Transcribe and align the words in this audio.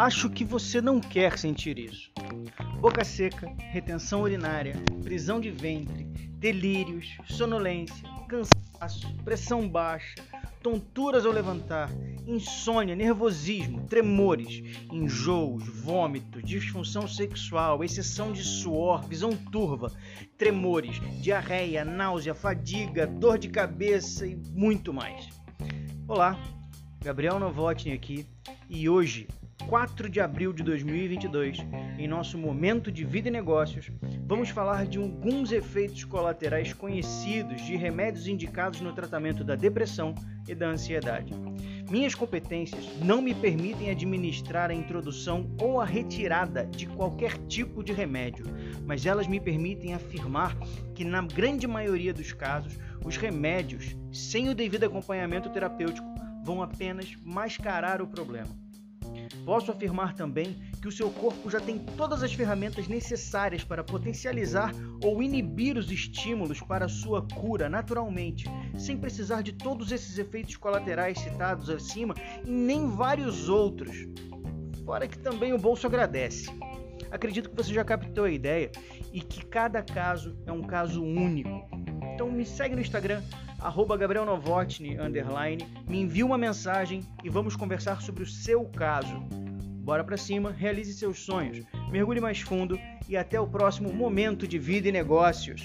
Acho 0.00 0.30
que 0.30 0.46
você 0.46 0.80
não 0.80 0.98
quer 0.98 1.38
sentir 1.38 1.78
isso. 1.78 2.10
Boca 2.80 3.04
seca, 3.04 3.46
retenção 3.58 4.22
urinária, 4.22 4.74
prisão 5.02 5.38
de 5.38 5.50
ventre, 5.50 6.04
delírios, 6.38 7.18
sonolência, 7.28 8.08
cansaço, 8.26 9.14
pressão 9.22 9.68
baixa, 9.68 10.14
tonturas 10.62 11.26
ao 11.26 11.32
levantar, 11.32 11.90
insônia, 12.26 12.96
nervosismo, 12.96 13.86
tremores, 13.88 14.62
enjoos, 14.90 15.68
vômitos, 15.68 16.42
disfunção 16.44 17.06
sexual, 17.06 17.84
exceção 17.84 18.32
de 18.32 18.42
suor, 18.42 19.06
visão 19.06 19.36
turva, 19.36 19.92
tremores, 20.38 20.98
diarreia, 21.20 21.84
náusea, 21.84 22.34
fadiga, 22.34 23.06
dor 23.06 23.38
de 23.38 23.50
cabeça 23.50 24.26
e 24.26 24.34
muito 24.34 24.94
mais. 24.94 25.28
Olá, 26.08 26.40
Gabriel 27.04 27.38
Novotny 27.38 27.92
aqui 27.92 28.26
e 28.66 28.88
hoje 28.88 29.28
4 29.70 30.10
de 30.10 30.20
abril 30.20 30.52
de 30.52 30.64
2022, 30.64 31.58
em 31.96 32.08
nosso 32.08 32.36
momento 32.36 32.90
de 32.90 33.04
vida 33.04 33.28
e 33.28 33.30
negócios, 33.30 33.88
vamos 34.26 34.48
falar 34.48 34.84
de 34.84 34.98
alguns 34.98 35.52
efeitos 35.52 36.02
colaterais 36.02 36.72
conhecidos 36.72 37.62
de 37.62 37.76
remédios 37.76 38.26
indicados 38.26 38.80
no 38.80 38.92
tratamento 38.92 39.44
da 39.44 39.54
depressão 39.54 40.12
e 40.48 40.56
da 40.56 40.66
ansiedade. 40.66 41.32
Minhas 41.88 42.16
competências 42.16 42.84
não 43.00 43.22
me 43.22 43.32
permitem 43.32 43.92
administrar 43.92 44.70
a 44.70 44.74
introdução 44.74 45.48
ou 45.60 45.80
a 45.80 45.84
retirada 45.84 46.66
de 46.66 46.86
qualquer 46.86 47.38
tipo 47.46 47.84
de 47.84 47.92
remédio, 47.92 48.46
mas 48.84 49.06
elas 49.06 49.28
me 49.28 49.38
permitem 49.38 49.94
afirmar 49.94 50.52
que, 50.96 51.04
na 51.04 51.22
grande 51.22 51.68
maioria 51.68 52.12
dos 52.12 52.32
casos, 52.32 52.76
os 53.04 53.16
remédios, 53.16 53.96
sem 54.12 54.48
o 54.48 54.54
devido 54.54 54.82
acompanhamento 54.82 55.48
terapêutico, 55.48 56.08
vão 56.42 56.60
apenas 56.60 57.16
mascarar 57.24 58.02
o 58.02 58.08
problema. 58.08 58.50
Posso 59.44 59.70
afirmar 59.70 60.14
também 60.14 60.60
que 60.80 60.88
o 60.88 60.92
seu 60.92 61.10
corpo 61.10 61.50
já 61.50 61.60
tem 61.60 61.78
todas 61.78 62.22
as 62.22 62.32
ferramentas 62.32 62.88
necessárias 62.88 63.64
para 63.64 63.84
potencializar 63.84 64.72
ou 65.02 65.22
inibir 65.22 65.76
os 65.76 65.90
estímulos 65.90 66.60
para 66.60 66.88
sua 66.88 67.22
cura 67.22 67.68
naturalmente, 67.68 68.46
sem 68.78 68.96
precisar 68.96 69.42
de 69.42 69.52
todos 69.52 69.92
esses 69.92 70.18
efeitos 70.18 70.56
colaterais 70.56 71.18
citados 71.18 71.70
acima 71.70 72.14
e 72.44 72.50
nem 72.50 72.88
vários 72.88 73.48
outros. 73.48 74.06
Fora 74.84 75.06
que 75.06 75.18
também 75.18 75.52
o 75.52 75.58
bolso 75.58 75.86
agradece. 75.86 76.50
Acredito 77.10 77.50
que 77.50 77.56
você 77.56 77.72
já 77.72 77.84
captou 77.84 78.24
a 78.24 78.30
ideia 78.30 78.70
e 79.12 79.20
que 79.20 79.44
cada 79.44 79.82
caso 79.82 80.36
é 80.46 80.52
um 80.52 80.62
caso 80.62 81.02
único. 81.02 81.68
Então 82.14 82.30
me 82.30 82.44
segue 82.44 82.74
no 82.74 82.80
Instagram, 82.80 83.22
arroba 83.60 83.96
Gabriel 83.96 84.24
Novotny, 84.24 84.98
underline, 84.98 85.66
me 85.86 86.00
envia 86.00 86.24
uma 86.24 86.38
mensagem 86.38 87.02
e 87.22 87.28
vamos 87.28 87.54
conversar 87.54 88.00
sobre 88.00 88.22
o 88.22 88.26
seu 88.26 88.64
caso. 88.64 89.14
Bora 89.82 90.04
pra 90.04 90.16
cima, 90.16 90.50
realize 90.50 90.92
seus 90.94 91.20
sonhos, 91.20 91.64
mergulhe 91.90 92.20
mais 92.20 92.40
fundo 92.40 92.78
e 93.08 93.16
até 93.16 93.40
o 93.40 93.46
próximo 93.46 93.92
momento 93.92 94.46
de 94.46 94.58
vida 94.58 94.88
e 94.88 94.92
negócios. 94.92 95.64